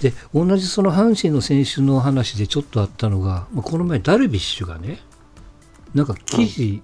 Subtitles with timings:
[0.00, 5.00] で、同じその阪神の選手の話でちょっとあったのが、まあ、この前ダルビッシュがね、
[5.94, 6.82] なんか記事、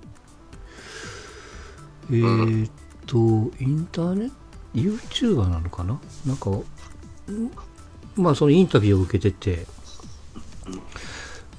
[2.11, 2.71] えーっ
[3.06, 3.17] と、
[3.62, 4.35] インターネット、
[4.75, 6.01] YouTuber なのかな？
[6.25, 6.64] なんか、ん
[8.17, 9.67] まあそのインタビューを受けてて、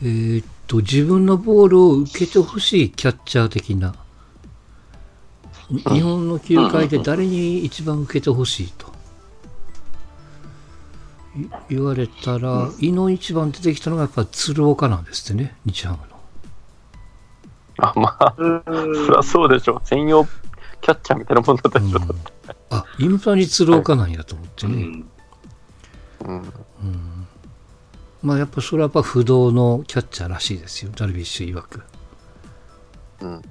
[0.01, 3.93] えーっと、自分のボールを受けてほしいキャッチャー的な、
[5.69, 8.92] 日本の球界で誰に一番受けてほしいと？
[11.35, 16.03] い言われたら、井の一番出てきたのがやっぱ鶴岡なんですってね、日ハムの。
[17.77, 19.81] あ、まあ、そりゃそうでしょ。
[19.83, 20.25] 専用
[20.81, 21.99] キャッチャーみたいなもんだったでしょ。
[22.69, 24.73] あ、インパに鶴岡なんやと思ってね。
[24.73, 26.39] うん。
[26.39, 27.27] うん。
[28.21, 31.83] まあやっぱそれはやっぱ不動のキャッチャーらしいですよ、ダルビッシュ曰く。
[33.21, 33.41] うん。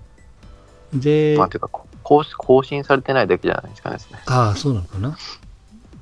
[1.01, 1.69] で、まあ、ていうか、
[2.03, 3.99] 更新更新されてないだけじゃないですかね。
[4.27, 5.09] ああ、そうなのかな。
[5.09, 5.15] うん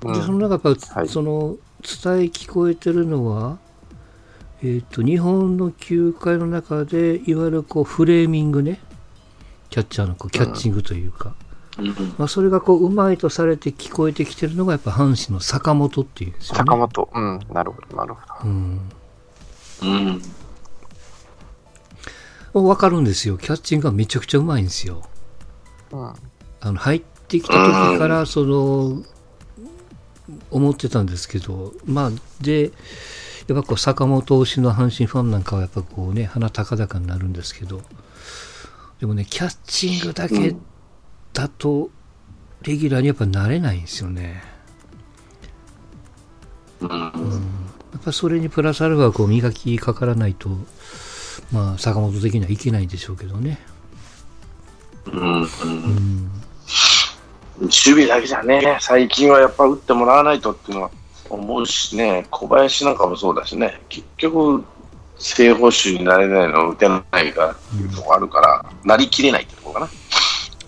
[0.01, 3.58] で、その中やっぱ、はいその、伝え聞こえてるのは、
[4.62, 8.80] えっ、と、日本の球界の中で、いわゆるこう、フレーミングね。
[9.70, 11.34] キャッチャーのこうキャッチングというか、
[11.78, 11.87] うん
[12.18, 16.59] まあ、それがこう、うまいとされて聞こえてきてるのが、やっぱ阪神の坂本っていうんですよね。
[16.59, 17.09] 坂本。
[17.14, 17.40] うん。
[17.52, 18.50] なるほど、なるほど。
[18.50, 18.80] うん。
[22.54, 22.66] うん。
[22.66, 23.38] わかるんですよ。
[23.38, 25.02] キャッチングがめちゃくちゃうまいんですよ。
[25.92, 26.12] うん。
[26.62, 29.02] あの入ってきた時からその
[30.50, 32.70] 思ってたんですけどまあで
[33.48, 37.82] やっぱこう坂本推しの阪神ファンなんかはやっぱこうね鼻高々になるんですけど
[39.00, 40.54] でもねキャッチングだけ
[41.32, 41.90] だと
[42.62, 44.42] レギュラーにやっぱなれないんですよね
[46.80, 46.90] うん。
[46.90, 50.50] やっぱそれにプラスアルファこう磨きかからないと
[51.52, 53.59] まあ坂本的にはいけないんでしょうけどね
[55.06, 55.42] うん。
[55.42, 56.30] うん
[57.60, 60.90] 守備だけじゃね、最近はやっぱ打ってもらわないとっていうのは
[61.28, 64.64] 思うしね、小林なんかもそうだしね、結局、
[65.19, 69.88] 正捕手になれないの打てないからっていうところあるから、なりきれないってところかな。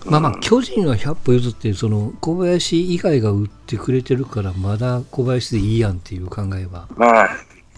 [0.05, 7.29] まあまあ、巨人は100歩譲って、その、小林以外が打ってくれてるから、まだ小林でいいやんっていう考えはまあ、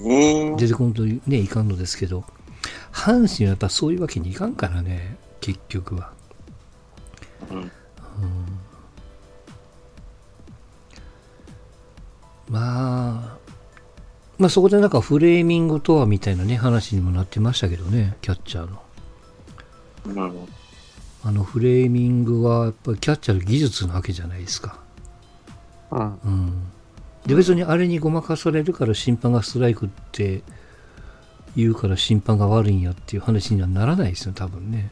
[0.01, 2.25] ね出てこんとね、いかんのですけど、
[2.91, 6.11] 阪神はやっぱそういうわけにいかんからね、結局は。
[7.51, 7.71] うん
[12.49, 13.37] まあ、
[14.37, 18.81] まあそこでなんかフレーミングとはみたいなね、話にもなってましたけどね、キャッチャーの。
[20.05, 20.47] うん。
[21.23, 24.79] あのフレーミングはやっぱりキャッチャーの技術なわけじゃないですか。
[25.91, 26.19] うん。
[26.23, 26.67] うん。
[27.25, 30.43] で、別にあれにごまかされるから審判がストライクって
[31.55, 34.91] 言うから審判が悪いんやっていう話にはならないですよ、多分ね。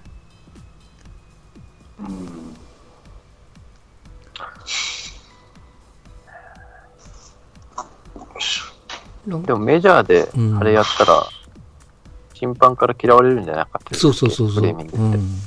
[9.25, 11.28] でもメジャーでうんあれやったら、
[12.34, 14.66] 審判から嫌われるんじゃなかったそうそうそうそう。
[14.66, 15.39] うん。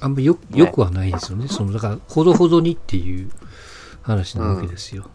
[0.00, 1.48] あんまよよくはないですよね。
[1.48, 3.30] その、だから、ほどほどにっていう
[4.02, 5.02] 話なわけですよ。
[5.02, 5.14] だか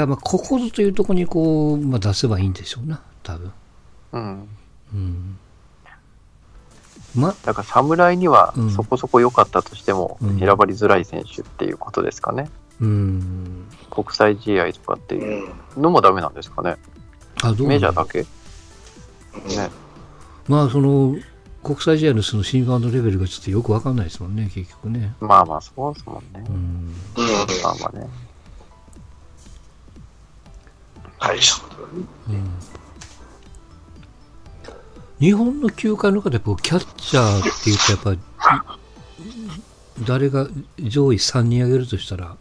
[0.00, 3.52] ら、まあ、ここぞというところにこう、まあ、出せばいいんでしょうな、多分。
[4.12, 4.48] うん。
[4.92, 5.38] うん。
[7.14, 12.42] ま、だから侍にはうんそこそこ良かったとしてもうん選ばれづらい選手っていうことですかね。
[12.42, 12.61] うん。
[12.82, 16.76] 国際試合とかっていうのもダメなんですかね？
[17.42, 18.22] あ、どうメジャーだけ？
[18.22, 18.26] ね。
[20.48, 21.16] まあ、その、
[21.62, 25.14] 国際試合のその審判のレベルがちょっとよくわかんないですもんね、結局ね。
[25.20, 26.52] まあまあそうですもんねう。
[26.52, 26.92] ん。
[27.62, 28.08] まあまあね。
[31.20, 32.02] 大したことだね。
[35.20, 38.18] 日本の球界の中でこうキャッチャーっていうとやっぱり
[40.04, 40.48] 誰が
[40.80, 42.36] 上位3人挙げるとしたら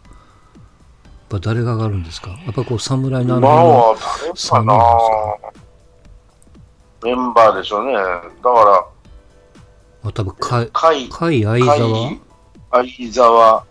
[1.32, 2.32] ぱ誰が上がるんですか？
[2.46, 5.52] やっぱこう侍のあのは誰かな。
[7.04, 7.94] メンバーでしょうね。
[7.94, 8.86] だから、
[10.04, 11.78] まあ、多分甲甲斐、斐相沢？
[12.70, 13.66] 甲斐相沢、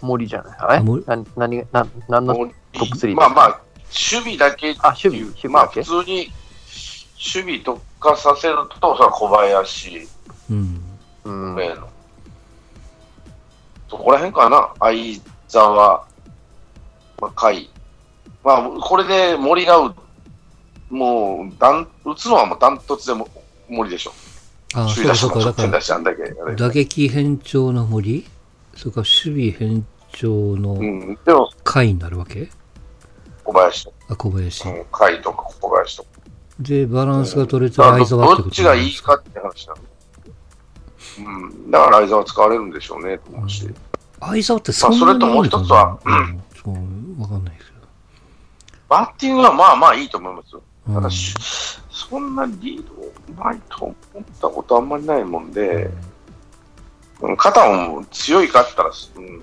[0.00, 0.78] 森じゃない？
[0.78, 3.16] あ森な何が、な、何の、森トップスリー？
[3.16, 4.80] まあまあ、守備だけっていう。
[4.82, 6.32] あ守備守備まあ普通に
[7.34, 10.08] 守備特化させると、それは小林。
[10.50, 10.82] うん。
[11.24, 11.56] うん。
[13.90, 14.72] そこら辺かな。
[14.80, 16.06] 相沢、
[17.22, 17.68] まあ、甲斐。
[18.44, 19.94] まあ、これで森がう、
[20.90, 23.28] もう、だん打つのはもうダントツでも
[23.68, 24.12] 森でしょ。
[24.74, 26.00] あ首位そうかそうかだか
[26.46, 28.26] ら打撃変調の森
[28.74, 31.18] それから守備変調のうん。
[31.24, 32.50] でも、甲斐になるわけ？
[33.44, 36.08] 小林とあ小林か、うん、甲斐とか小林とか。
[36.58, 39.16] でバランスが取れて相沢ってどっちことなんですか？
[39.16, 39.80] がいいかって話なの。
[41.18, 41.70] うん。
[41.70, 43.68] だから相沢使われるんでしょうね、と思うし。
[44.20, 46.74] 相沢ってそんなにまあそれともう一つはうんそう
[47.22, 47.86] わかんないですけど
[48.88, 50.62] バッティングはまあまあいいと思いますよ。
[50.88, 51.34] うんただし、
[51.90, 55.84] そんなリードうまいと思ったことあんまりないもんで、
[57.20, 59.42] うん肩も強いかって言ったら、うん、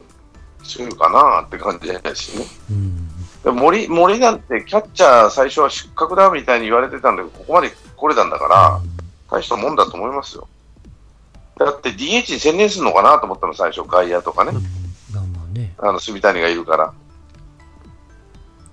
[0.63, 2.45] 強いかなって感じですしね。
[2.71, 3.55] うん。
[3.55, 8.81] 森森なんてキャッチャー最初は失格だみたいに言われてたんだけど、ここまで来れたんだから、
[9.31, 10.47] 大したもんだと思いますよ。
[11.57, 14.51] だって DH に専念するのかなと思ったの、最初、外野とかね。
[15.77, 16.93] あの、住谷がいるから。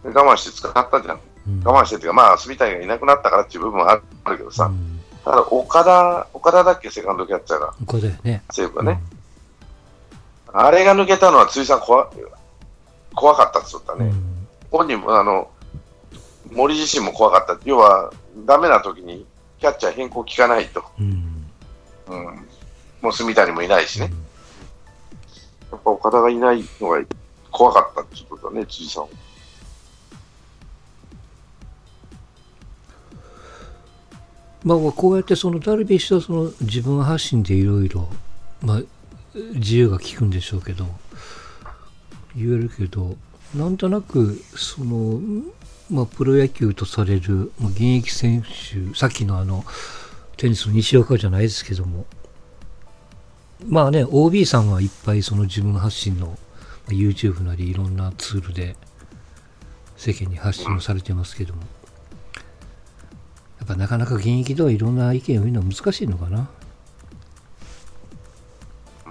[0.06, 1.20] で我慢して使ったじゃん。
[1.48, 8.44] うん我慢してっていうか、まあ、住谷がいなくなったからっていう部分はあるけどさ、うんただ、岡田、岡田だっけ、セカンドキャッチャーが、ここだよね。
[8.52, 9.02] 西武がね。
[10.52, 12.08] あれが抜けたのは、辻さん怖、
[13.12, 14.06] 怖かったって言ったね。
[14.06, 14.46] うん。
[14.70, 15.50] 本人も、あの、
[16.52, 17.60] 森自身も怖かった。
[17.64, 18.12] 要は、
[18.46, 19.26] ダメな時に、
[19.58, 20.84] キャッチャー変更効かないと。
[21.00, 21.50] うん。
[22.06, 22.24] うん。
[23.02, 24.12] もう住谷もいないしね。
[25.72, 27.00] やっぱ岡田がいないのが
[27.50, 29.08] 怖かったっていうことだね、辻さんは。
[34.66, 38.08] まあ、こうやってそのダルビッシュはその自分発信でいろいろ、
[38.62, 38.82] まあ、
[39.54, 40.86] 自由が利くんでしょうけど、
[42.34, 43.16] 言えるけど、
[43.54, 45.20] なんとなく、その、
[45.88, 49.64] まあ、プロ野球とされる、現役選手、さっきのあの、
[50.36, 52.04] テニスの西岡じゃないですけども、
[53.68, 56.34] まあね、OB さんはいっぱいその自分発信の、ま
[56.88, 58.74] あ YouTube なりいろんなツールで
[59.96, 61.62] 世間に発信をされてますけども、
[63.66, 66.48] っぱなかなか現役ではいろんな意見を言うのは難しいのかな。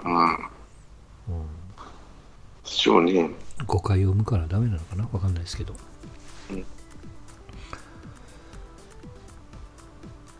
[0.04, 0.38] うん。
[2.98, 3.30] うね。
[3.66, 5.74] 誤解を生むからダメなのかなわかんないですけど。
[6.50, 6.64] うん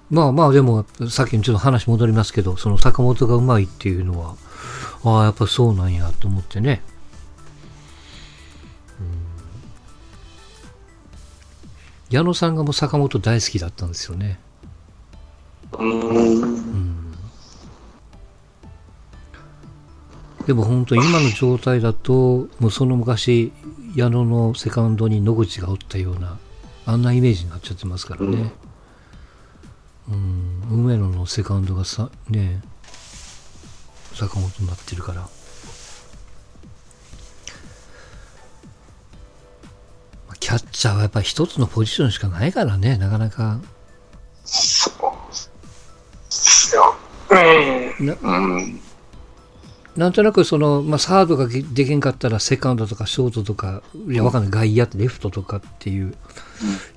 [0.09, 4.37] まあまあでも、さっきにちょっと話戻りますけど、その坂本がうまいっていうのは、
[5.03, 6.81] ああ、やっぱそうなんやと思ってね。
[12.17, 14.39] 矢野さんがもう坂本大好きだったんですよね。
[15.73, 16.43] うーん。
[16.43, 16.97] うん
[20.47, 23.53] でも本当今の状態だと、もうその昔、
[23.97, 26.39] 矢野のセカンドに野口がおったような、
[26.87, 28.53] あんなイメージになっちゃってますからね。
[30.09, 32.63] うん、梅野のセカンドがさ、ね、
[34.15, 35.29] 坂本になってるから。
[40.47, 43.59] キャッチャーはやっぱり一つのポジションしかないからね、なかなか。
[44.45, 44.93] そ
[47.31, 48.07] うん。
[48.07, 48.81] なうん。
[49.97, 56.15] なんとなくその、まあ、サードができんかったらセカンドとかショートとか、いや、わかんない、外野ってレフトとかっていう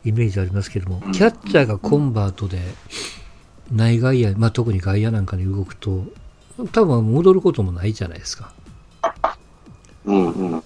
[0.06, 2.60] イメージありますけども、キャッチャーがコンバートで、
[3.72, 6.06] 内外野、まあ、特に外野なんかに動くと、
[6.72, 8.54] 多分戻ることもないじゃないですか。
[10.06, 10.64] うんうん。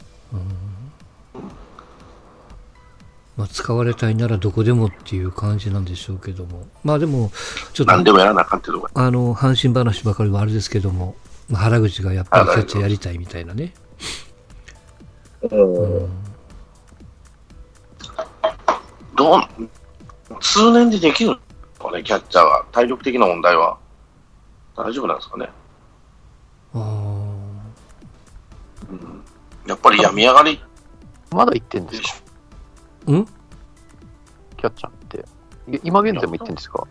[3.43, 6.65] まあ、使われたいならどこでもっていう感じなんでしょうけども。
[6.81, 7.29] まあでも、
[7.73, 11.17] ちょっと、何でもやらなあかんっていうとこあの、阪神話ばかりはあれですけども、
[11.49, 13.73] まあ原口がやっぱりキャッチャーやりたいみたいなね。
[19.15, 19.41] どう、
[20.39, 21.35] 通年でできるの
[21.85, 22.63] かね、キャッチャーは。
[22.71, 23.77] 体力的な問題は。
[24.77, 25.49] 大丈夫なんですかね。
[26.75, 27.11] あ
[29.67, 30.63] やっぱり病み上がり
[31.31, 32.07] まだ行ってんですか？
[32.19, 32.22] あ。
[33.11, 33.25] ん？
[33.25, 35.25] キャッチャーって。
[35.71, 36.87] い今現在も行ってんですか？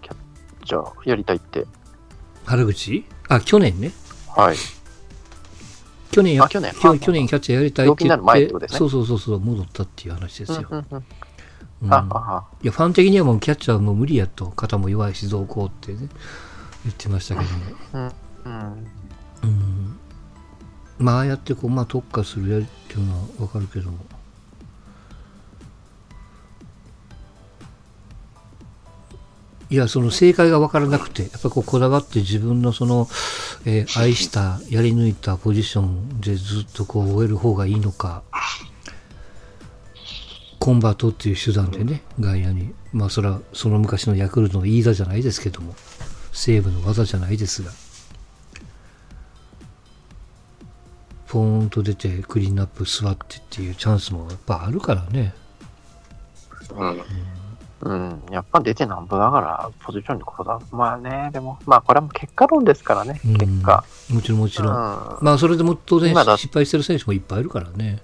[0.00, 0.16] キャッ
[0.64, 1.66] チャーやりたいって。
[2.46, 3.04] 原口？
[3.28, 3.92] あ、去年ね。
[4.28, 4.56] はい。
[6.10, 6.72] 去年やあ、去年。
[7.00, 10.66] 去年キャッチャーやりたいって言っ、ってねそうそうそうそう、戻ったっていう話ですよ。
[10.70, 11.04] うんうんうんうん
[11.82, 16.08] いや、ファン的にはもうキャッチャーはもう無理やと、肩も弱いし、どうこうってね、
[16.84, 18.08] 言ってましたけども。
[18.08, 18.12] あ
[18.44, 18.52] うん。
[19.42, 19.98] うん。
[20.98, 23.98] まあ、ああやってこう、まあ、特化するやりっていうのはわかるけども。
[29.72, 33.08] いや、その正解が分からなくて、やっぱここだわって自分のその、
[33.64, 38.22] えー愛した、やり抜いたポジションでずっとこう終える方がいいのか、
[40.58, 42.74] コンバートっていう手段でね、外野に。
[42.92, 45.74] まあ、それはその昔のヤクルトの飯田じゃないですけども、
[46.32, 47.70] 西武の技じゃないですが。
[51.28, 55.32] ポーンと出てクリーンアップ座ってっていうチャンスもやっぱあるからね。
[56.72, 57.41] うん。
[57.82, 58.22] うん。
[58.30, 60.60] やっぱ出てなんぼだから、ポジションにこだ。
[60.70, 63.84] まあね、でも、まあこれはもう結果論ですからね、うん結果。
[64.10, 64.72] もちろんもちろん。
[64.72, 68.00] うんまあそれでも当然失敗してる選手もいっぱいいるからね。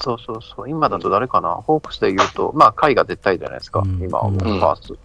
[0.00, 0.70] そうそうそう。
[0.70, 4.96] 今だと誰かな、ホークスで言うと、まあ、甲斐が絶対じゃないですか、うん今はもううんファースト。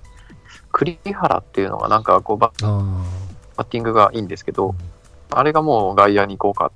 [0.74, 4.75] 栗原っていうのが、なんかこうバ、ッティングがいいんですけど、
[5.29, 6.72] あれがもう外野に行こうか、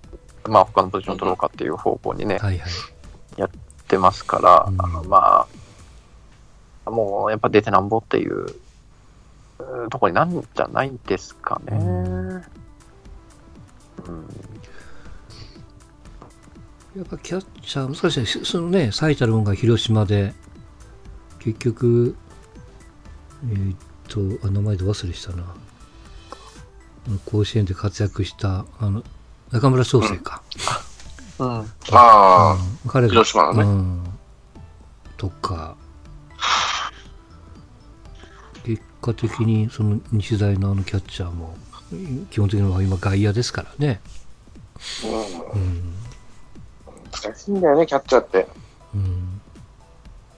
[0.50, 2.72] まあ、他のポジション取ろうかっていう方向にね、あ、はいはい。
[3.44, 5.48] ってってますから、うんまあ、
[6.86, 8.46] もうやっぱ出てなんぼっていう
[9.60, 11.78] うんとこになんじゃないですかね。
[11.78, 12.44] うんうん
[16.96, 18.46] やっぱキャッチャー、難しいね。
[18.46, 20.34] そのね、最たるものが広島で、
[21.40, 22.16] 結局、
[23.52, 23.78] えーっ
[24.40, 25.44] と、あ名前で忘れしたな。
[27.26, 29.04] 甲子園で活躍した、あの、
[29.52, 30.42] 中村翔成か。
[31.38, 31.48] うん。
[31.48, 34.04] ああ、うん彼が、広島のねうん。
[35.18, 35.76] とか、
[39.06, 41.56] 果的にその日大のあのキャッチャーも、
[42.32, 44.02] 基本的には今外野ですからね。
[45.04, 45.94] うんうん。
[47.12, 48.48] 難しいんだよね、キャッチャーって。
[48.96, 49.42] うん。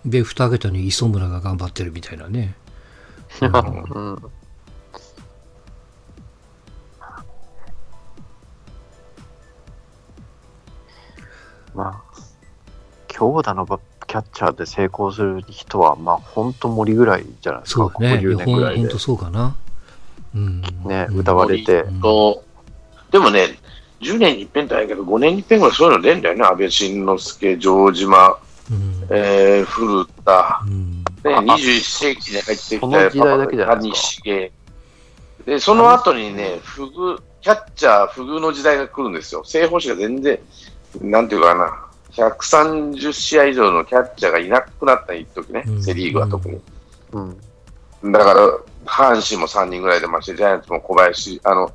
[0.05, 2.55] で、蓋桁に磯村が頑張ってるみたいなね。
[3.41, 4.31] うん。
[11.74, 12.03] まあ、
[13.07, 18.17] 強打のバキャッチャーで成功する人は、まあ、本当森ぐらいじゃないですか、そうね。
[18.17, 19.00] ここ10年ぐらいでほんと。
[19.00, 19.55] そうかな。
[20.36, 20.62] うん。
[20.62, 22.43] ね、うん歌われて、うんと、
[23.12, 23.57] でもね、
[24.01, 26.43] 10年に一遍とはやけど、5年に一遍ぐらいそういうの出るんだよね。
[26.43, 28.38] 安倍晋之助、城島、
[28.69, 29.07] うん。
[29.09, 31.03] えー、古田、うん。
[31.24, 34.51] ね、あ21世紀に入ってきたその時代だけじゃないですか谷繁
[35.45, 39.43] で、その後にね、フグ、キャッチャー、フグの時代が来るんですよ。
[39.45, 40.39] 正方士が全然、
[41.01, 41.87] なんていうかな、
[42.17, 46.59] 130試合以上のキャッチャーがいなくなった一時ね、うんセ・リーグは特に。
[47.12, 47.19] う
[48.09, 48.12] ん。
[48.12, 48.47] だから、
[48.86, 51.71] 阪神も3人ぐらい出まして、ジャイアンツも小林、あの、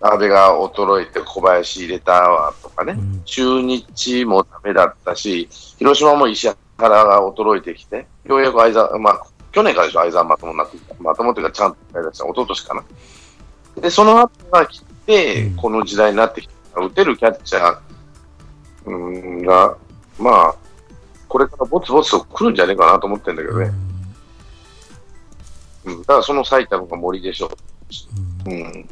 [0.00, 10.94] 安倍が衰えて小林入れたわとかね、うん中日もダメだったし、広島も石原が衰えてきて、ようやく相沢、まあ、去年からでしょ、相沢まともになってきた。
[11.00, 12.84] まともというか、ちゃんとやりだした、一昨年かな。
[13.80, 16.80] で、その後が来て、うんこの時代になってきた。
[16.80, 17.87] 打てるキャッチャー
[18.88, 19.76] うんが、
[20.18, 20.54] まあ、
[21.28, 23.70] これからぼつぼつと来るんじゃねえかなと思ってるんだけどね。
[25.84, 27.50] うん、だからその最たるのが森でしょ
[28.46, 28.50] う。
[28.50, 28.88] うん。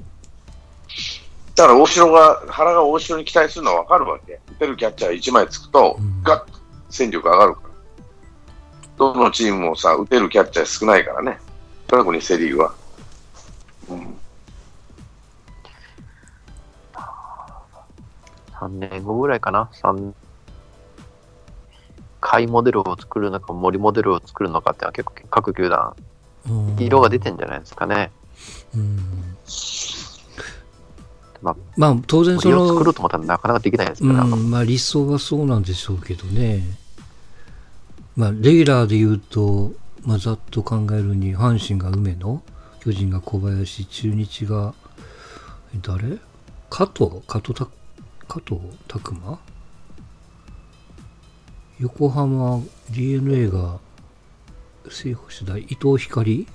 [1.55, 4.41] だから大城が、原が大城に期待するのは分かるわけ。
[4.53, 6.59] 打てるキャッチャー1枚つくとうん、ガッと
[6.91, 7.69] 戦力上がるから。
[8.99, 11.39] どのチームもさ、打てるキャッチャー少ないからね。
[11.87, 12.75] 特にセ・リーグは。
[13.89, 14.16] うん。
[18.61, 19.69] 3年後ぐらいかな。
[19.73, 20.15] 三
[22.21, 25.95] 貝モデルを作るのか、森モデルを作るのかっていうのは結構各球団、
[26.49, 28.11] うん色が出てんじゃないですかね。
[28.75, 28.99] うん
[31.43, 36.63] まあまあ、当然そ森を作ろのう、と思ったらなかなかできないですうから、ん、まあ理想はそうなんでしょうけどね。
[38.17, 39.73] まあ、レギュラーで言うと、
[40.03, 42.43] まあ、ざっと考えるに、阪神が梅野、
[42.81, 44.73] 巨人が小林、中日が、
[45.75, 46.19] え誰
[46.71, 47.23] 加藤？
[47.27, 47.69] 加藤た
[48.29, 49.39] 加藤拓磨
[51.79, 53.79] 横浜 DNA が
[54.89, 56.33] 正捕手だ伊藤光？
[56.41, 56.47] 伊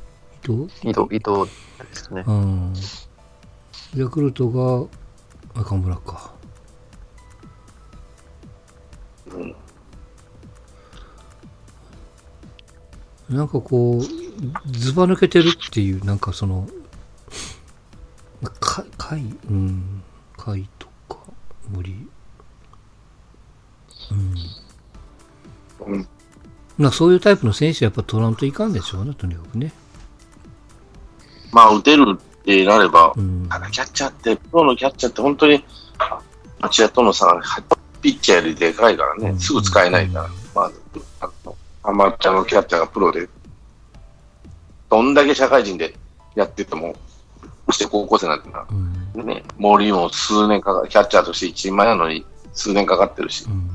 [0.42, 0.64] 藤？
[0.84, 1.50] 伊藤、伊藤
[1.80, 2.24] ですね。
[2.26, 2.74] うん。
[3.96, 4.88] ヤクルトが
[5.62, 6.34] 赤村か。
[9.34, 9.56] うん
[13.30, 14.04] なんかこう、
[14.72, 16.68] ずば抜けてるっていう、なんかその、
[18.42, 20.04] まあか、貝、うん、
[20.36, 20.81] 貝と
[21.72, 22.08] か、森。
[24.12, 25.94] うん。
[25.94, 26.08] うん
[26.78, 29.72] まあそういうタイプの選手はやっぱ取らんといかんでしょうね、とにかくね。
[31.52, 33.48] まあ、打てるってなれば、うん。
[33.50, 35.64] ただキャッチャーって、プロのキャッチャーって本当に、
[36.60, 37.42] 町屋との差が
[38.02, 40.82] ピッチャーよりでかいからね、すぐ使えないから、まず、
[41.20, 43.28] あのアマチュアのキャッチャーがプロで、
[44.90, 45.94] どんだけ社会人で
[46.36, 46.96] やってても、
[47.68, 49.01] そして高校生なんてな、うん。
[49.14, 53.68] ね、森も数年かか、キャッチャーとして一人前なのに数年かかってるしう、ん。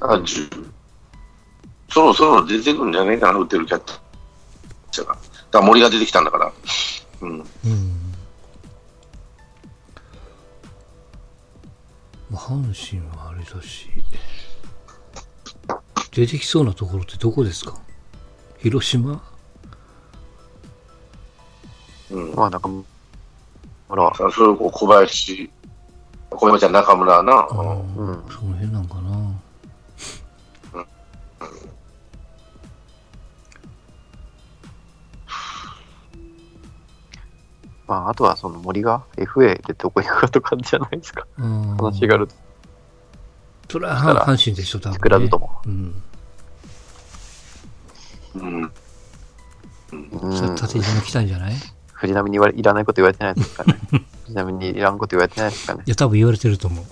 [0.00, 0.48] だからじゅ
[1.90, 3.82] そろそろ出てくるんじゃないかな、打てるキャッ
[4.92, 5.14] チャーが。
[5.14, 5.26] だか
[5.58, 6.52] ら森が出てきたんだから。
[7.22, 7.30] うん。
[7.30, 8.14] うん。
[12.30, 13.90] まあ、阪神はあれだし、
[16.12, 17.76] 出てきそうなところってどこですか？
[18.60, 19.22] 広島？
[22.10, 22.34] うん。
[22.34, 22.68] まあ、なんか、
[23.88, 25.50] ほら、さあそれをこう小林、
[26.30, 27.32] 小山ちゃん中村な。
[27.32, 29.34] あうんうんその辺なんかな。
[37.86, 41.26] まあ、あとはその森が FA でどこ行くかとかじゃないですか。
[41.38, 42.34] うん話があると
[43.68, 44.94] それは阪神でしょ、多分、ね。
[44.94, 45.60] 作らずとも。
[45.66, 46.02] うん。
[48.36, 48.72] うん。
[49.92, 51.54] うん縦島来たんじゃない？
[52.00, 53.80] 藤波に言われいらないこと言われてないですからね。
[54.26, 55.90] ちなみにいらんこと言われてないですかねい。
[55.90, 56.84] や、多分言われてると思う。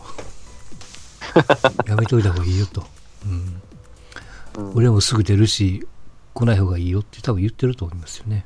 [1.88, 2.84] やめといた方がいいよと。
[3.24, 3.32] うん。
[3.32, 5.86] うん俺もすぐ出るし、
[6.34, 8.44] 来ない方がいいよって多分言ってると思いますよね。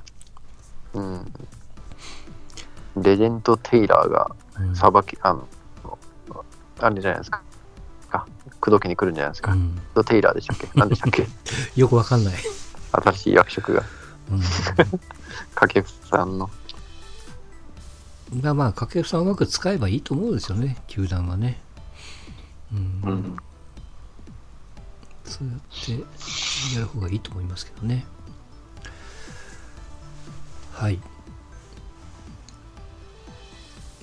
[0.94, 1.32] うん。
[2.96, 4.76] レジェンド・テイラーがうん。
[4.76, 5.48] さばき、あの、
[6.78, 7.42] あれじゃないですか。
[8.10, 8.26] あ、
[8.60, 9.52] 口説きに来るんじゃないですか。
[9.52, 10.68] うん、ド・テイラーでしたっけ？
[10.74, 11.26] 何でしたっけ？
[11.80, 12.34] よくわかんない。
[12.92, 13.82] 新しい役職が。
[14.32, 14.40] うん
[15.54, 16.50] 掛布さんの。
[18.42, 21.60] まあまあ、掛布さんをうまく使えばいいと思うんですよね、球団はね。
[22.72, 23.10] うん。
[23.10, 23.36] うん。
[25.24, 25.92] そうやって
[26.74, 28.04] やる方がいいと思いますけどね。
[30.72, 30.98] はい。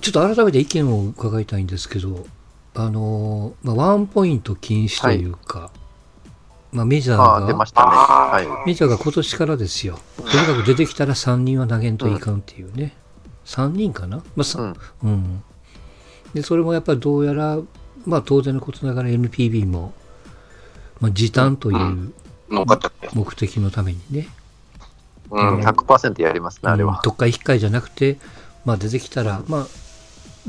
[0.00, 2.26] ちょっと改めて意見を伺いたいんですけど、
[2.74, 5.70] あのーまあ、ワンポイント禁止というか、
[6.72, 7.90] まあ、メジャーああ、出まが、したね。
[7.90, 8.66] はい。
[8.66, 9.98] メジャーが今年からですよ。
[10.16, 12.94] とにかく出てきたら3人は投げんといかんっていうね。
[13.44, 14.18] 3人かな？
[14.36, 14.74] まあ、さうん。
[15.02, 15.42] うん。
[16.34, 17.58] で、それもやっぱりどうやら、
[18.06, 19.92] まあ当然のことながら NPB も、
[21.00, 22.12] まあ時短という。
[23.14, 24.26] 目的のためにね、
[25.30, 25.60] うん。
[25.60, 26.94] 100%やりますね、あれは。
[26.94, 28.18] うん特会引っかいじゃなくて、
[28.64, 29.66] まあ出てきたら、まあ、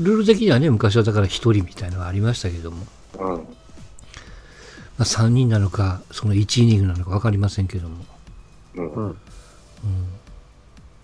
[0.00, 2.84] ルール的にはね、昔はだから1人みたいなのがありましたけども、
[3.20, 3.46] うん。
[5.02, 8.04] まあ3人なのか、その1イニングなのか分かりませんけども、
[8.76, 9.16] うんうん。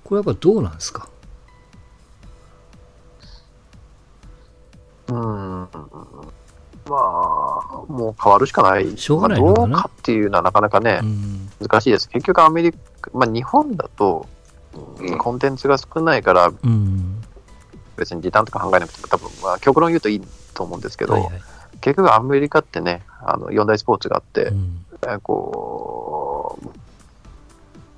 [0.05, 1.09] これやっぱどうなんですか？
[5.09, 5.17] うん。
[5.17, 5.69] ま
[6.93, 6.93] あ、
[7.89, 8.97] もう変わるしかない。
[8.97, 11.51] しょうがないのかなまあどうかっていうのはなかなかねう、ん。
[11.61, 12.09] 難しいです。
[12.09, 14.29] 結局アメリカ、まあ日本だと、
[15.01, 17.21] うんコンテンツが少ないから、うん。
[17.97, 20.21] 別に時短とか考えなくても、多分、まあ極論言うといい
[20.55, 21.43] と思うんですけど、はいはい。
[21.81, 24.85] 結局アメリカってね、あの、四大スポーツがあって、うん。
[25.03, 26.67] えーこう、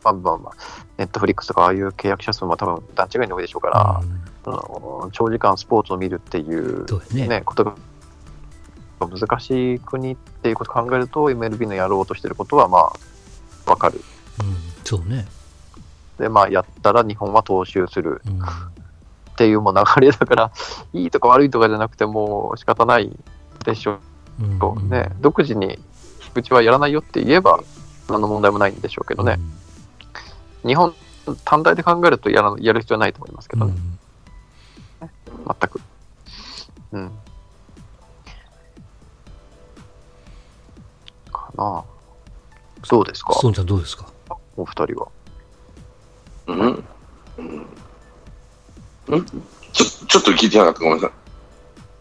[0.03, 0.55] まあまあまあ、
[0.99, 7.29] ネットフリックスとかああいう契約者数も多分段違いに多いでしょうから、うんあの長時間スポーツを見るっていう、ね。
[7.29, 7.75] ね、ことが
[8.99, 14.00] 難しい国っていうことを考えると、MLB のやろうとしてることはまあ、わかる。
[14.41, 14.57] うん。
[14.85, 15.26] そうね。
[16.19, 18.43] で、まあ、やったら日本は踏襲するうん。
[18.43, 18.45] っ
[19.37, 20.52] ていうもう流れだから、
[20.95, 23.11] いいとか悪いとかじゃなくて、もう仕方ない
[23.65, 23.99] でしょ
[24.41, 24.89] うんう。
[24.89, 25.79] ね、独自に、
[26.35, 27.63] うちはやらないよって言えば、
[28.09, 29.39] 何の問題もないんでしょうけどね。
[30.67, 30.95] 日本
[31.45, 33.63] 単体で考えるとやらやる必要はないと思いますけうん。
[33.63, 33.99] うどね、ん
[35.47, 35.81] 全く。
[36.93, 37.11] うん。
[41.33, 41.85] かな
[42.89, 43.35] どうですか？
[43.35, 44.07] ストーンちゃんどうですか？
[44.57, 45.09] お二人は。
[46.47, 46.61] うん。
[47.39, 47.67] うん？
[49.09, 49.27] うん？
[49.73, 50.81] ちょ、ちょっと聞いてなかった。
[50.81, 51.11] ごめんなさい。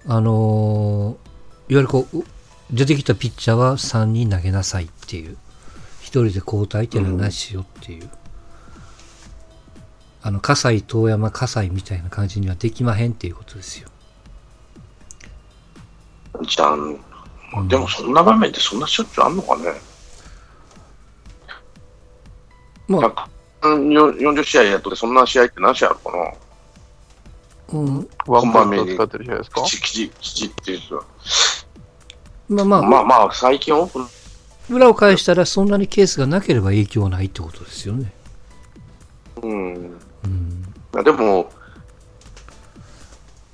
[0.08, 1.28] あのー
[1.69, 2.23] いわゆるこう、う
[2.71, 5.38] 出てきたピッチャーは3人投げなさいっていう。
[6.01, 8.10] 1人で交代っていうのはなしよっていう。
[10.23, 13.89] あの、葛西、遠山、葛西みたいな感じにはできまへんっていうことですよ。
[16.41, 16.99] じゃあ、うん
[17.67, 19.63] でもそんな場面ってそんなしょっちゅうあんのかね。
[22.88, 23.29] まあ、
[23.62, 26.34] 140試合やっとって、そんな試合って何試合あるかな
[27.71, 29.62] うん、ワンポイントを使ってるじゃないですか？
[29.62, 31.05] きちきちきちっていうと。
[32.49, 34.07] まあまあ、まあまあ、最近オープン、
[34.75, 38.12] 裏を返したらそんなにケースがなければ影響はないってことですよね。
[39.43, 39.99] うん。
[40.95, 41.03] うん。
[41.03, 41.51] でも、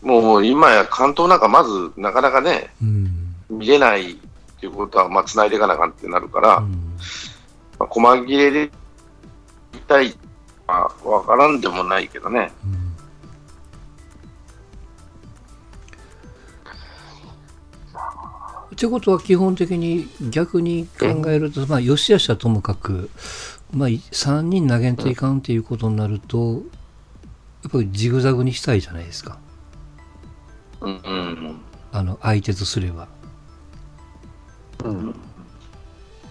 [0.01, 3.36] もう今や関東なんかまずなかなかね、うん。
[3.49, 4.15] 見れないっ
[4.60, 6.95] ていうことは、まあ、繋いでいかなあかんってなるから、うん
[7.79, 8.69] まあ、細切れでい
[9.88, 10.15] たい、
[10.67, 12.51] まあ、わからんでもないけどね。
[12.63, 12.85] うん
[18.75, 23.09] ってことは基本的に逆に考えると、まあ、よしあしはともかく、
[23.71, 26.63] まあ、3人投げんといかんっていうことになると、
[27.63, 29.39] やっぱりジグザグにしたいじゃないですか。
[30.81, 30.93] うん。
[30.93, 31.55] うん。
[31.93, 33.07] あの、相手とすれば。
[34.83, 35.15] うん。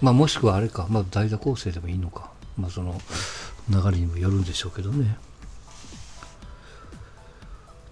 [0.02, 2.30] まあ、もしくはあれか、まあ、代打構成でもいいのか。
[2.58, 3.00] まあ、その
[3.70, 5.16] 流れにもよるんでしょうけどね。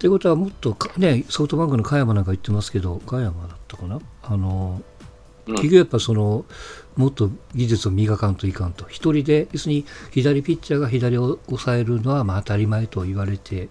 [0.03, 4.01] ってことはもっとかね、ソフトバンクの加山なんか言ってますけど、加山だったかな？
[4.25, 4.83] あの、
[5.47, 6.45] うん結局やっぱその、
[6.97, 8.85] もっと技術を磨かんといかんと。
[8.89, 13.69] 一人で、要するに左ピッチャーが左を抑えるのはまあ当たり前と言われて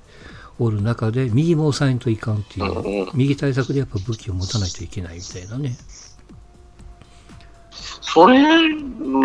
[0.57, 5.75] おる中で、右も抑えんといかんっていう、右対策でやっぱ武器を持たないといけないみたいなね。
[7.71, 8.41] それ、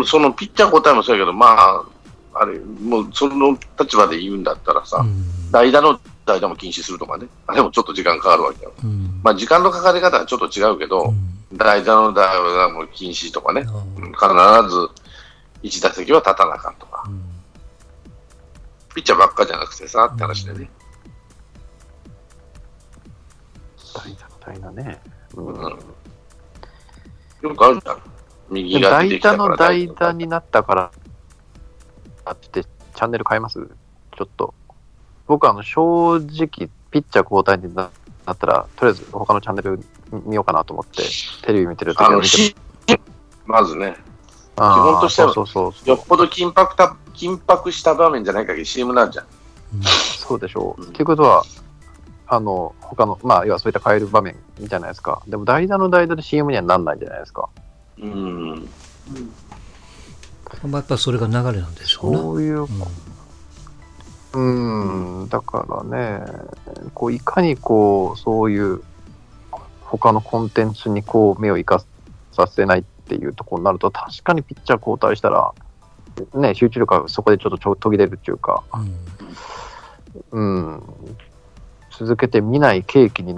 [0.05, 1.83] そのピッチャー交代もそうやけど、まあ、
[2.33, 5.51] あれ、もうその立場で言うんだったらさ、うん。
[5.51, 8.73] 代打の代打も禁止するとかね、あれもちょっと時間かかるわけよ。
[8.83, 9.21] うん。
[9.23, 14.89] まあ、時間のかかり方はちょっと違うけど、うん代打の代打も禁止とかね、必ず
[15.63, 17.23] 1打席は立たなあかんとか、うん
[18.93, 20.69] ピッチャーばっかじゃなくてさって話でね。
[23.95, 25.01] 代打の代打ね。
[25.35, 25.59] ううんん。
[27.43, 28.01] よくあるじゃん。
[28.49, 30.91] 右が出代てきたから打の代打になったから、
[32.25, 33.59] あって、チャンネル変えます？
[34.17, 34.53] ちょっと。
[35.27, 36.47] 僕、あの、正直、
[36.89, 37.89] ピッチャー交代にな
[38.27, 39.79] なったら、とりあえず他のチャンネル
[40.25, 41.03] 見ようかなと思って、
[41.43, 42.55] テレビ見てるとは見てし
[43.45, 43.95] まずね、
[44.57, 45.89] 基本としてはそうそうそう。
[45.89, 49.25] よっぽど緊迫た緊迫した場面じゃない限り CM なんじゃん。
[49.75, 50.81] うんそうでしょう。
[50.81, 51.43] うんっていうことは、
[52.27, 55.21] あの、他の、まあ、要はそういった変える場面じゃないですか。
[55.27, 57.47] でも、代打の代打で CM にはなんないじゃないですか。
[57.99, 58.69] うん。
[60.63, 62.19] まあ、やっぱそれが流れなんでしょうな。
[62.19, 62.67] そういう
[64.33, 65.21] うん。
[65.21, 66.25] うん、だからね、
[66.93, 68.81] こういかにこう、そういう
[69.81, 71.83] 他のコンテンツにこう目を生か
[72.31, 75.53] させないっていうところになると、確かにピッチャー交代したら、
[76.33, 78.97] ね、集中力がそこでちょっとちょ途切れるっていうか、うん。
[80.31, 80.41] う
[80.75, 80.83] ん、
[81.91, 83.35] 続けて見ない契機に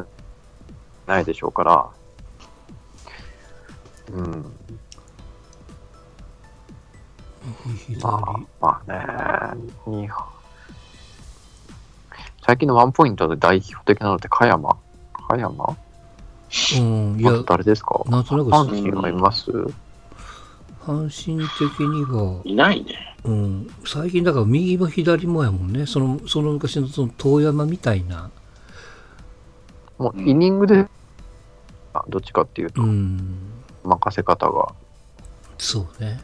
[1.07, 1.89] ないでしょうから、
[4.11, 4.45] うん、
[7.87, 8.23] 左ま
[8.61, 10.09] あ、まあね、に
[12.45, 14.77] 最近のワンポイントで代表的なのって加山？
[15.13, 15.77] 加山？
[16.77, 18.01] うん、いやあ、と誰ですか？
[18.07, 19.51] なんとなく阪神はいます？
[20.81, 23.15] 阪神的には、いないね。
[23.23, 25.85] うん、最近だから右も左もやもんね。
[25.85, 28.31] その、その昔のその遠山みたいな。
[29.99, 30.87] もうイニングで、
[31.93, 33.37] あどっちかっていうとう、ん、
[33.83, 34.73] 任せ方が。
[35.57, 36.21] そうね。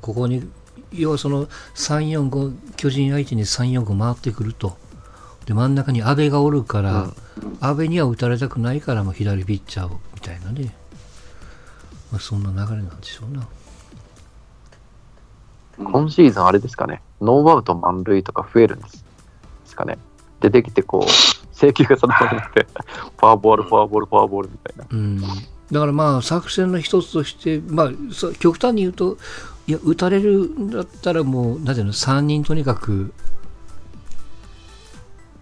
[0.00, 0.42] ここに、
[0.92, 4.76] 要はその3、4、5、巨人相手に3、4、5回ってくると。
[5.46, 7.14] で、真ん中に阿部がおるから、うん
[7.60, 10.74] 阿部には打たれたくないから、まあ、左ピッチャーを、みたいなね。
[12.10, 13.48] まあ、そんな流れなんでしょうな。
[15.78, 19.04] 今シーズンあれですかね、ノーアウト満塁とか増えるんですで
[19.66, 19.98] すかね。
[20.40, 21.10] 出てきてこう、
[21.56, 22.66] 制球が定まなくて、
[23.18, 24.84] フォアボール、フォアボール、フォアボールみたいな。
[24.90, 29.16] うん、だからまあ作戦の一つとして、まあ、そ極端に言うと
[29.66, 33.14] いや打たれるんだったらもうなんていうの3人とにかく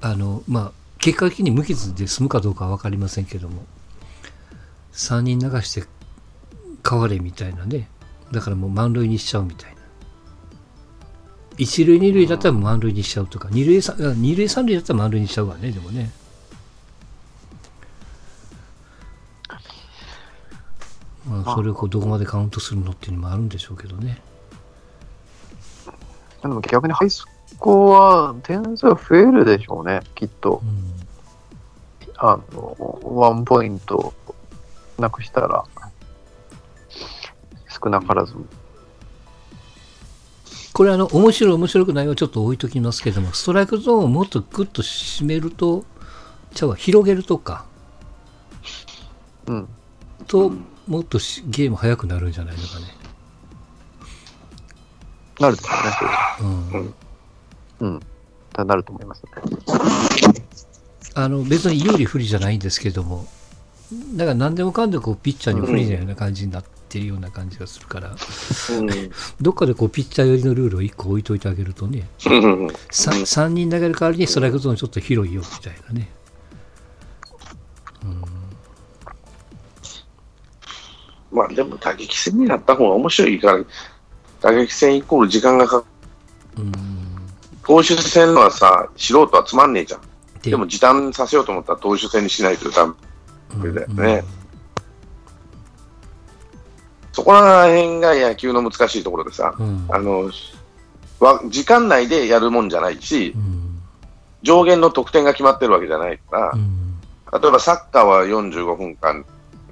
[0.00, 3.64] あのまあ結果的に無傷で済むかどうかは分かりませんけども
[4.92, 5.86] 3人流して
[6.88, 7.88] 変われみたいなね。
[8.32, 9.80] だからもう満塁にしちゃうみたいな。
[11.58, 16.10] 一塁二塁だったら満塁にしちゃうとか二塁三あ二塁三塁だったら満塁にしちゃうわねでもね。
[21.26, 24.20] まあ、それをこうどこまでカウントするのっていうのもあるんでしょうけどね。
[26.42, 27.10] でも逆にハイ
[27.60, 30.66] スコア、点数が増えるでしょうね、きっとう。
[30.66, 30.90] ん
[32.16, 34.14] あの、ワンポイント
[34.98, 35.62] なくしたら、
[37.68, 38.34] 少なからず。
[40.72, 45.84] これあの面白い面白くないはちょっと置いときますけどもストライクゾーンをもっとグッと締めると
[46.54, 47.66] ちゃうわ広げるとか
[49.46, 49.68] うん。
[50.26, 50.52] と
[50.86, 52.86] もっとしゲーム速くなるんじゃないのかね。
[55.38, 56.44] なるでしょうね、それはう
[56.78, 56.94] ん
[57.80, 58.00] うん。
[58.52, 59.30] たなると思いますね。
[61.14, 63.26] あの別に有利不利じゃないんですけども
[64.14, 68.88] だから何でもかんでもこうピッチャーに不利なような感じになってるような感じがするから、うん
[69.40, 72.66] どっかでこうピッチャー寄りのルールを1個置いといてあげるとねうん。
[72.68, 76.08] 3, 三人投げる代わりにストライクゾーンちょっと広いよみたいなね。
[81.32, 83.64] まあでも打撃戦になった方が面白いから、
[84.40, 85.86] 打撃戦イコール時間がかか
[86.58, 86.99] うん
[87.70, 90.00] 投手戦のはさ、素人はつまんねえじゃん。
[90.42, 92.94] ででも時短させようと思ったら投手戦にしないとダメ。
[93.62, 94.24] うんだよね
[97.12, 100.30] そこら辺が野球の難しいところでさ、うんあの、
[101.20, 103.80] わ時間内でやるもんじゃないしう、ん
[104.42, 106.98] 上限の得点が決まってるわけじゃないからう、ん
[107.40, 109.24] 例えばサッカーは45分間、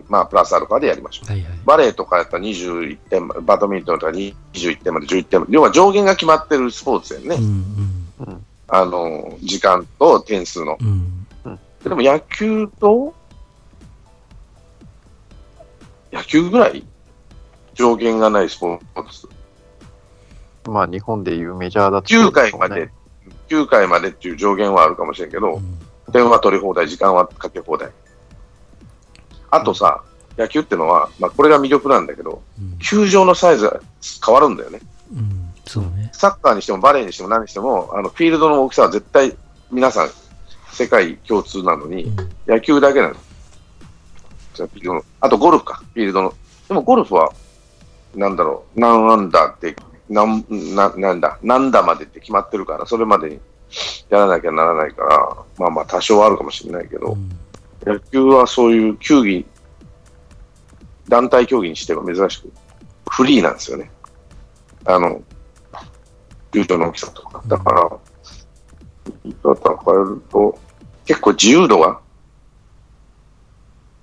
[0.08, 1.30] まあ、プラスアルファでやりましょう。
[1.30, 1.52] はいはい。
[1.64, 7.36] バレーとかやったら21点バドミントンとか21点まで、11点まで、要は上限が決まってるスポーツやね。
[7.36, 10.76] うんあの、時間と点数の。
[10.80, 13.14] うんうんでも野球と、
[16.12, 16.84] 野球ぐらい？
[17.74, 18.78] 上限がないスポー
[19.10, 19.28] ツ。
[20.70, 22.90] まあ、日本でいうメジャーだと、9回まで、
[23.48, 25.78] 9回までっていう上限はあるかもしれんけど、うん
[26.10, 27.90] 点は取り放題、時間はかけ放題。
[29.50, 30.02] あとさ、
[30.36, 33.80] 野球ってのは、まあこれが魅力なんだけど、うん球場のサイズが
[34.24, 34.80] 変わるんだよね。
[35.12, 36.10] うんそうね。
[36.12, 39.36] サッカーにしてもバレーにしても何にしても、あの、フィールドの大きさは絶対
[39.70, 40.10] 皆さん
[40.72, 43.14] 世界共通なのに、うん野球だけなの。
[45.20, 46.34] あとゴルフか、フィールドの。
[46.68, 47.32] でもゴルフは、
[48.14, 49.76] なんだろう、何アンダーって、
[50.08, 53.38] なん、な、なんだ、何打までって決まってるから、それまでに
[54.08, 57.30] やらなきゃならないから、まあまあ多少はあるかもしれないけど、うん
[57.88, 59.46] 野球はそういう球技、
[61.08, 62.52] 団体競技にしては珍しく、
[63.10, 63.90] フリーなんですよね。
[64.84, 65.22] あの、
[66.52, 67.42] 球場の大きさとか。
[67.46, 70.58] だから、だから変えると、
[71.06, 71.98] 結構自由度が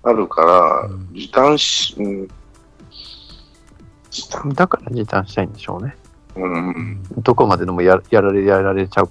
[0.01, 2.27] あるから、うん時短し、うん、
[4.09, 5.95] 時短、だから時短したいんでしょうね。
[6.35, 9.09] うん、どこまででもややられ、やられちゃう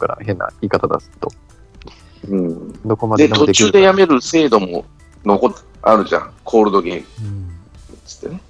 [0.00, 1.30] から、変な言い方出すと。
[2.28, 2.72] うん。
[2.84, 4.84] どこまでで、途中でやめる制度も
[5.24, 6.32] 残っあるじゃん。
[6.44, 7.58] コールドゲームっうん
[8.04, 8.40] つってね。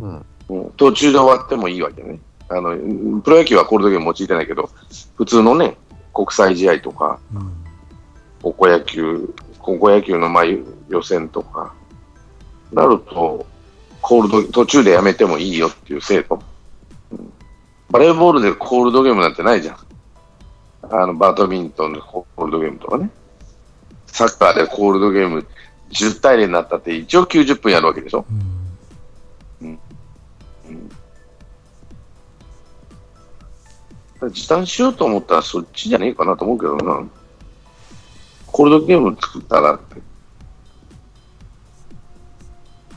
[0.00, 0.24] うん。
[0.48, 2.20] うん途中で終わってもいいわけね。
[2.48, 4.70] あの、うんプロ野球はコールドゲーム用いてないけど、
[5.16, 5.76] 普通のね、
[6.14, 7.52] 国際試合とか、うん
[8.42, 11.72] 高校野球、高校野球のまあ予選とか、
[12.72, 13.44] なると、
[14.00, 16.40] コールド、途中でやめてもいいよっていう制度。
[17.10, 17.32] うん
[17.88, 19.76] バレーボールでコールドゲームなんてないじゃん。
[20.90, 23.10] あの、バドミントンでコールドゲームとかね。
[24.06, 25.46] サッカーでコールドゲーム
[25.90, 28.24] 10対0になったって一応90分やるわけでしょ。
[28.30, 28.56] うん
[34.30, 37.06] 時短しようと思ったらそっちじゃねえかなと思うけどな。
[38.46, 40.00] コールドゲーム作ったらって。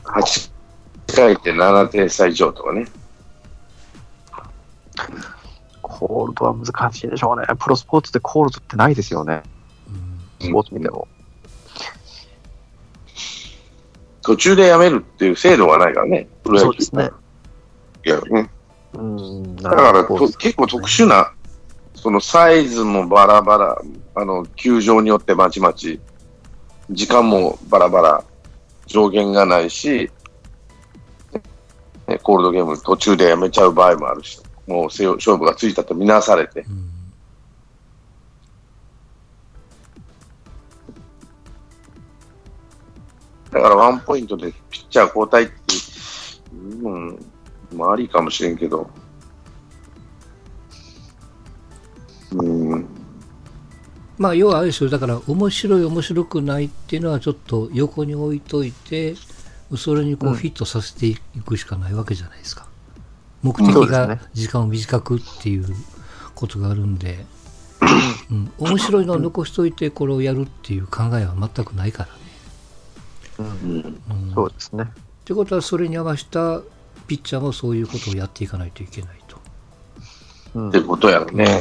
[0.04, 0.50] 8
[1.14, 2.86] 回って7点差以上とかね。
[6.00, 7.46] コールドは難しいでしょうね。
[7.58, 9.42] プロスポーツでコールドってないですよね。
[10.40, 11.06] うんスポーツ見ても。
[14.22, 16.26] 途中でやめるっていう制度がないからね。
[16.42, 17.10] プロ野球そうですね。
[18.06, 18.50] いや、ね。
[18.94, 19.56] うん。
[19.56, 21.32] だから結構特殊な、
[21.94, 23.82] そのサイズもバラバラ、
[24.14, 26.00] あの、球場によってまちまち、
[26.90, 28.24] 時間もバラバラ、
[28.86, 30.10] 上限がないし、
[32.08, 36.90] ねコールドゲーム途中でやめちゃう場合もあるし、もう勝負がついたとみなされて、うん。
[43.50, 45.52] だからワンポイントでピッチャー交代って、
[46.82, 47.18] うん、
[47.74, 48.88] まあありかもしれんけど、
[52.30, 52.86] うん、
[54.18, 54.90] まあ要はあれですよ。
[54.90, 59.16] だから面白い面白くないっていうのはちょっと横に置いといて
[59.76, 60.36] それにこううん。
[60.36, 62.69] フィットさせていくしかないわけじゃないですか、
[63.42, 65.66] 目的が時間を短くっていう
[66.34, 67.24] ことがあるんで、
[68.30, 72.20] うん、面白いのを残しといてこれをやるっていう考えは全くないからね、
[73.38, 74.84] うんうん、うん、そうですね。
[74.84, 74.86] っ
[75.24, 76.60] てことはそれに合わせた
[77.06, 79.38] ピッチャーもそういうことをやっていかないといけないと。
[80.54, 81.60] うんってことやろね。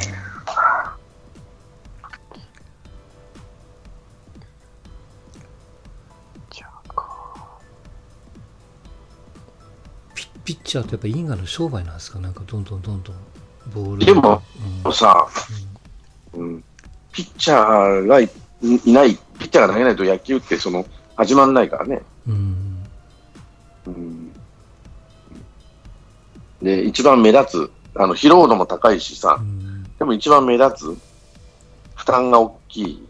[10.49, 12.17] ピピッチャーってやっぱ因果の商売なんですか？
[12.17, 13.15] なんかどんどんどんどん
[13.71, 14.05] ボール。
[14.05, 14.41] でも
[14.83, 14.93] うん。
[14.93, 15.27] さ、
[16.33, 16.63] うん、
[17.11, 18.27] ピッチャーがい
[18.63, 22.01] いない、ピッチャーが投げないと野球ってその始まんないからね。
[22.27, 22.83] うん。
[23.85, 24.33] うん、
[26.63, 29.83] で、一番目立つ、あの疲労度も高いしさう、ん。
[29.99, 30.97] でも一番目立つ、
[31.93, 33.07] 負担が大きい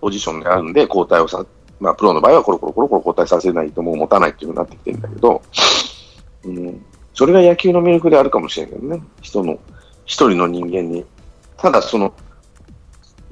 [0.00, 1.46] ポジションであるんで、交代をさ、
[1.82, 5.42] まあ、プロの場合はコロコロコロコロ交代させないともう持たないっていうふうになってきてるんだけど、
[6.44, 9.58] うん、それが野球の魅力であるかもしれないけどね、人の、
[10.04, 11.04] 一人の人間に。
[11.56, 12.14] ただ、その、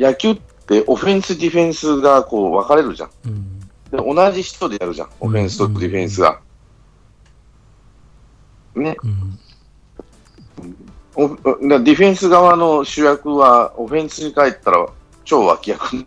[0.01, 0.37] 野球っ
[0.67, 3.11] てオフェンス、ディフェンスがこう分かれるじゃん。
[3.27, 3.61] うん。
[3.93, 6.41] で同じ人でやるじゃん、オフェンスとディフェンスが。
[8.75, 8.97] ね、
[11.17, 11.85] うん。
[11.85, 14.89] ディフェンス側の主役は、オフェンスに帰ったら
[15.25, 16.07] 超脇役に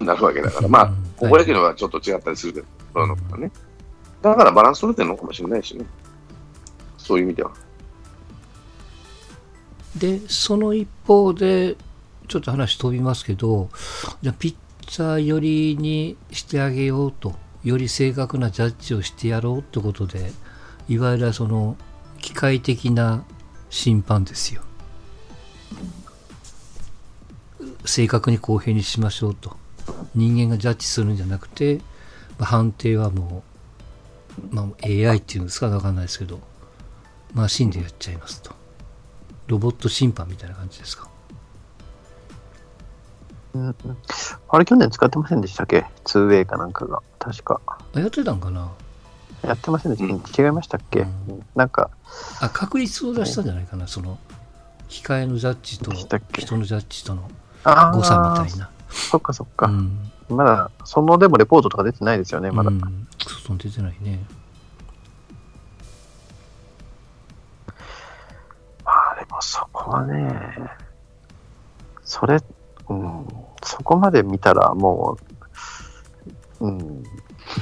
[0.00, 3.52] なるわけだから、まあうん、高校野球のはちょっと違ったりするけど、プロの方がね。
[4.22, 5.84] だからバランス取れてるのかもしれないしね。
[6.98, 7.52] そういう意味では。
[9.96, 11.76] でその一方で
[12.26, 13.68] ちょっと話飛びますけど
[14.22, 20.32] じゃあピッチャー寄りにしてあげようとより正確なジャッジをしてやろうってことで
[20.88, 21.76] いわゆるその
[22.20, 23.24] 機械的な
[23.68, 24.62] 審判ですよ
[27.84, 29.61] 正確に公平にしましょうと
[30.14, 31.80] 人間がジャッジするんじゃなくて、
[32.38, 33.42] まあ判定はも
[34.52, 36.40] う、まあ、AI っていうんですかわかんないですけど
[37.34, 38.52] マシンでやっちゃいますと。
[39.46, 41.08] ロボット審判みたいな感じですか。
[43.54, 43.66] うん。
[43.66, 43.76] うん
[44.48, 47.00] あれ、去年使ってませんでしたっけ ?2way かなんかが。
[47.18, 47.60] 確か。
[47.66, 48.70] あやってたんかな？
[49.42, 50.46] やってませんでした、うん。
[50.46, 51.44] 違いましたっけ、うん。
[51.54, 51.90] なんか、
[52.40, 54.18] あ確率を出したんじゃないかなその
[54.88, 57.30] 機械のジャッジと人のジャッジとの
[57.64, 59.66] あ誤差みたいなそっかそっか。
[59.66, 62.70] うんまだ、そのでもレポートとか出てないですよね、まだ。
[62.70, 64.18] うん、外に出てないね
[68.84, 70.34] まあでもそこはね、
[72.04, 72.38] それ、
[72.88, 73.26] うん、
[73.62, 75.18] そこまで見たらも
[76.60, 77.02] う、うん、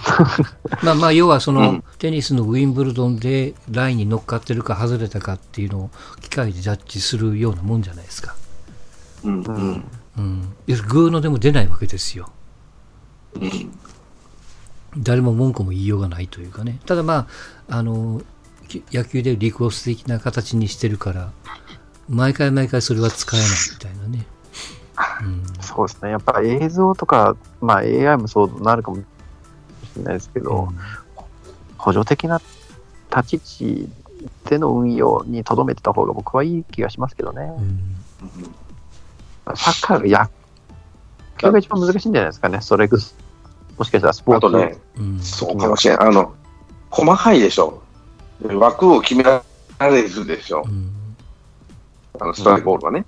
[0.83, 5.91] まあまあ、要はその、うんテニスのウィンブルドンでラインに乗っかってるか外れたかっていうのを
[6.23, 8.35] 機械でジャッジするようなもんじゃないですか。
[9.23, 9.43] うん。
[9.43, 9.85] ううんん。
[10.21, 10.55] うん。
[10.89, 12.31] グーのでも出ないわけですよ。
[13.35, 13.51] うん。
[14.99, 16.79] 誰も文句も言いようがないというかね。
[16.87, 17.29] ただま
[17.69, 18.23] あ、あの、
[18.69, 21.33] き野球でリクロス的な形にしてるから、
[22.09, 24.27] 毎回毎回それは使えないみたいなね。
[25.23, 25.45] うん。
[25.63, 26.11] そうですね。
[26.11, 29.05] やっぱ映像とか、まあ AI もそうなるかもし
[29.97, 30.69] れないですけど、
[31.79, 32.41] 補助的な
[33.15, 33.89] 立ち位置
[34.49, 37.61] での運用にとどめてた方が僕はいい気がしますけどねう。
[37.61, 37.95] ん。
[39.55, 40.31] サッカーが野
[41.39, 42.61] 球が一番難しいんじゃないですかね。
[42.61, 42.99] それぐ
[43.79, 45.21] もしかしたらスポーツあとね、うん。
[45.21, 46.03] そうかもしれん。
[46.03, 46.35] あの、
[46.91, 47.83] 細かいでしょ。
[48.47, 49.43] で枠を決めら
[49.81, 50.69] れるでしょう。
[50.69, 50.91] ん。
[52.21, 53.07] あのストライクボールはね。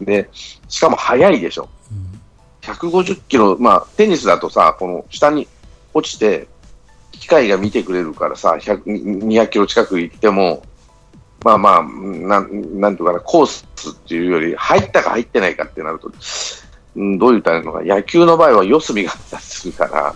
[0.00, 1.68] で、しかも速いでしょ。
[1.92, 2.20] うん。
[2.62, 5.46] 150キロ、まあ、テニスだとさ、この下に
[5.92, 6.48] 落ちて、
[7.12, 10.62] 機械が見てくれるからさ、100 200キロ近く行っても、
[11.44, 16.10] まあまあ、なんなんていうかな、コースっていうより、入ったか入ってないかってなると、
[16.96, 20.14] うん、どう言ったらいいのか、野球の場合は四隅があったりするから、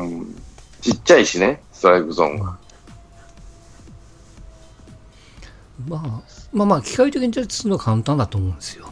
[0.00, 0.34] うん、
[0.80, 2.58] ちっちゃいしね、ストライクゾーンが。
[5.86, 8.88] まあ、まあまあ、機械的にジャッジするのは簡単だと思うんですよ。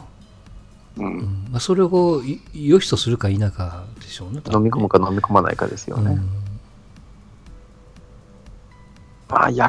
[0.95, 1.47] う、うんん。
[1.51, 4.41] まあ、それをこう、い良しとするか否かでしょうね。
[4.49, 6.11] 飲み込むか飲み込まないかですよね。
[6.11, 6.47] うん
[9.29, 9.67] まあ、野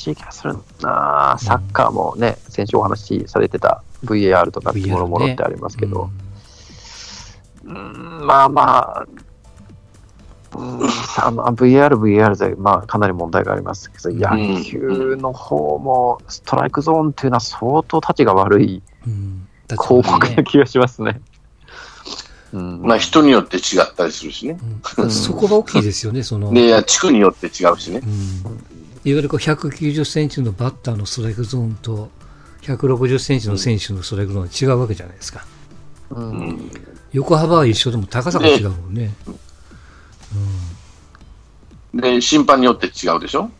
[0.00, 1.36] しい気がするな。
[1.38, 6.10] サッカーもね、先週お話しされてた VAR とか VAR ねもろもろってありますけど、
[7.64, 9.06] うんまあまあ、
[10.56, 10.82] うん、
[11.18, 18.82] あの VR、VR で、まあ、かなり問題がありますけど、野球の方もストライクゾーンっていうのは相当立ちが悪い
[19.68, 21.20] 広告ねな気がしますね。
[22.52, 24.58] うんまあ、人によって違ったりするしね。
[24.98, 26.52] うんそこが大きいですよね、その。
[26.52, 28.06] で、いや地区によって違うしねう。
[28.06, 32.10] んいわゆるこう190センチのバッターのストライクゾーンと
[32.62, 35.46] 160センチの選手のストライクゾーンは違うわけじゃないですか。
[36.10, 36.70] ううんん。
[37.12, 39.14] 横幅は一緒でも高さが違うもんね。
[41.94, 43.50] で、審判によって違うでしょ？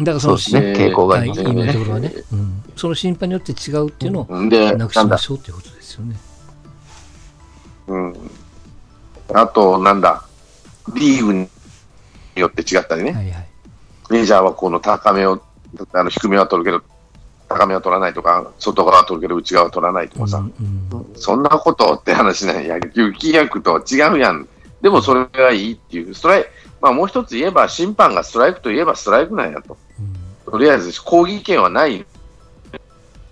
[0.00, 1.32] だからそのね、えー傾向がね。
[1.36, 6.16] 今のところはね、うん、その審判によって違うっていうのをで、なくしましょうっていうことですよね。
[7.86, 8.30] うん。
[9.32, 10.24] あと、なんだ、
[10.94, 11.48] リーグに
[12.34, 13.12] よって違ったりね。
[13.12, 13.48] はいはい。
[14.10, 15.40] メジャーはこの高めを、
[15.92, 16.84] あの低めは取るけど、
[17.48, 24.48] 高めは取らないとか、外側は取るけど、内側は取らないとかさ、うんうんそんなことって話ね、野球規約とは違うやん。
[24.82, 26.46] でもそれがいいっていう、ストライ
[26.80, 29.76] まあもう一つ言えば、審判がストライクといえばストライクなんやと。
[30.50, 32.04] とりあえず、抗議権はない。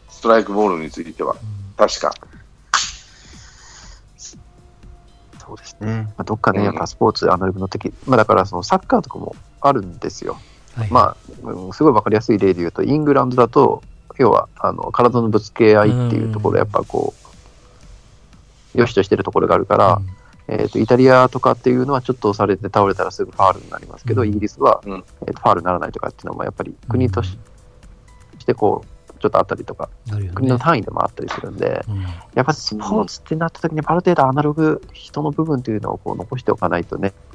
[0.09, 1.37] ストライクボールについては。
[1.77, 2.15] 確か。
[5.45, 6.05] そうですね。
[6.17, 10.39] まあ、どっかね、やっぱスポーツアナログの時、まあだからそのサッカーとかもあるんですよ。
[10.75, 13.83] はいまあ、うんすごいわかりやすい例で言うと、イングランドだと、
[14.19, 17.15] 要はあの体のぶつけ合いっていうところ、やっぱこ
[18.75, 20.07] う、よしとしてるところがあるから、うん。
[20.49, 24.29] えー、とイタリアとかっていうのはちょっと押されて倒れたらすぐファールになりますけど、うん。
[24.29, 25.05] イギリスは、うん。
[25.27, 27.39] えーとファールにならないとかっていうのもやっぱり国とし,、
[28.45, 30.61] てこうちょっとあったりとか、なるよ国のね。
[30.61, 32.03] 単位でもあったりするんで、うん。
[32.35, 37.32] やっぱスポーツってなった時に、ある程度アナログ、人の部分というのをこう残しておかないとね、うん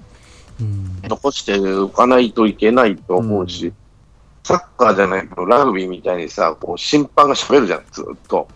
[1.03, 3.75] 残しておかないといけないと思うし、うん
[4.47, 8.47] サッカーじゃないけど、ラグビーみたいにさ、こう審判が喋るじゃない、ずっと。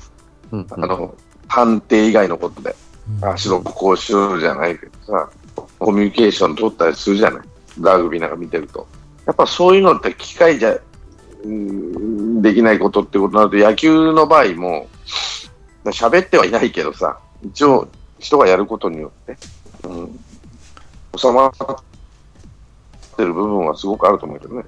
[0.53, 1.13] うんあの、
[1.49, 2.73] 判定以外のことで。
[3.19, 5.29] うんあ、白こうしろじゃないけどさ、
[5.79, 7.47] コミュニケーション取ったりするじゃない。
[7.81, 8.87] ラグビーなんか見てると。
[9.25, 10.77] やっぱそういうのって機械じゃ、
[11.43, 14.87] うんできないことってことになると、野球の場合も、
[15.87, 19.35] 喋ってはいないけどさ、一応人がやることによって、
[19.83, 20.19] うん、
[21.17, 21.51] 収まっ
[23.21, 24.63] てる部分はすごくあると思うけどね。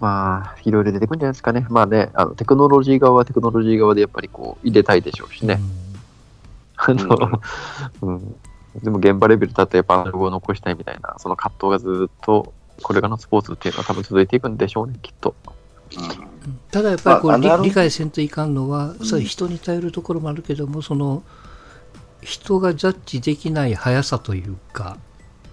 [0.00, 1.64] まあ、いろいろ出てくるんじゃないですかね。
[1.70, 5.60] まあね、あのテクノロジー側はテクノロジー側でやっぱりこう入れたいでしょうしね。
[6.76, 7.40] あの、
[8.02, 8.34] うん。
[8.82, 12.52] でも現場レベルだとやっぱアナログを残したいみたいな、その葛藤がずっと、
[12.82, 15.36] これからのスポーツっていうのは多分続いていくんでしょうね、きっと。
[16.72, 21.22] ただやっぱりこう、まあ理理解せんといかんのは、そういう人に頼るところもあるけども、その
[22.22, 24.96] 人がジャッジできない速さというか、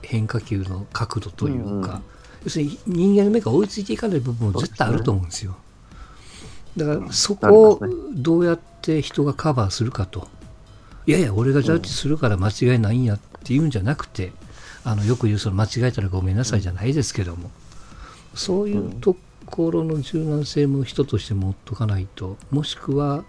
[0.09, 2.01] 変化球の角度というか、うん
[2.43, 5.57] 要するに人間の目が追いついていかない部分も絶対あると思うんですよ。
[6.77, 7.81] だからそこを
[8.13, 10.29] どうやって人がカバーするかと。
[11.05, 14.31] いやいや、俺がジャッジするから間違いないんやっていうんじゃなくて、
[14.85, 17.51] あのよく言うその間違えたらごめんなさいじゃないですけども、
[18.35, 23.25] そういうところの柔軟性も人として持っとかないと、もしくは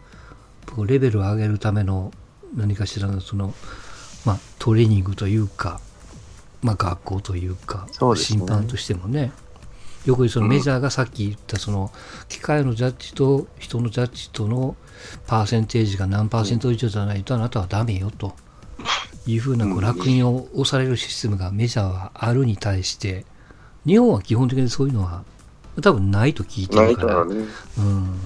[0.86, 2.12] レベルを上げるための
[2.54, 3.54] 何かしらのその、
[4.24, 5.80] まあ、トレーニングというか、
[6.62, 8.20] まあ、学校というかそうね。
[8.20, 9.32] 審判としてもね。
[10.06, 11.90] よくそのメジャーがさっき言ったその
[12.28, 14.74] 機械のジャッジと人のジャッジとの
[15.26, 18.32] パーセンテージが何パーセント以上じゃないとあなたはダメよと。
[19.26, 23.26] いうふうなこう烙印を押されるシステムがメジャーはあるに対して
[23.86, 25.24] 日本は基本的にそういうのは
[25.82, 27.08] 多分ないと聞いてるから。
[27.08, 27.44] からね。
[27.78, 28.18] うん。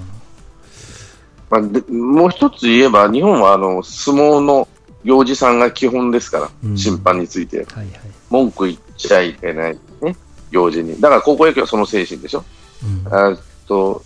[1.51, 4.67] まあ、でもう一つ言えば、日本はあの相撲の
[5.05, 7.59] 行司さんが基本ですから、うん審判について。
[7.59, 7.87] はいはい
[8.31, 10.17] 文句言っちゃいけない、ね、
[10.51, 11.01] 行事に。
[11.01, 12.45] だから高校野球はその精神でしょ。
[12.83, 13.37] うんあ
[13.69, 14.03] と、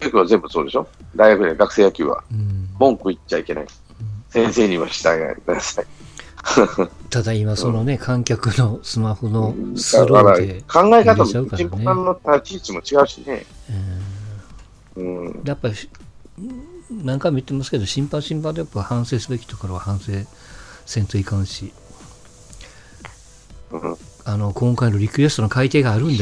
[0.00, 0.86] 野球は全部そうでしょ。
[1.16, 3.66] 大学で学生野球はうん文句言っちゃいけない。
[4.28, 5.86] 先生には従いなさい。
[7.10, 13.44] ただ今そのね、観客のスマホのスローで、考え方も、審判の立ち位置も違うしね。
[14.96, 15.74] うんうん、やっぱり
[16.90, 20.12] 何回も言ってますけど審判審判でやっぱ反省すべきところは反省
[20.84, 21.72] せんといかんし。
[23.72, 23.96] うん。
[24.24, 26.14] あの今回のリクエストの改定があるんで